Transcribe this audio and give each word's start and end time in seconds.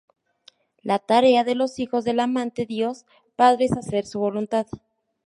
La 0.81 0.97
tarea 0.97 1.43
de 1.43 1.53
los 1.53 1.77
hijos 1.77 2.03
del 2.05 2.21
amante 2.21 2.65
Dios 2.65 3.05
padre 3.35 3.65
es 3.65 3.73
hacer 3.77 4.07
su 4.07 4.17
voluntad. 4.19 4.65